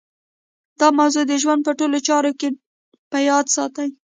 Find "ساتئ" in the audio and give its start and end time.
3.55-3.89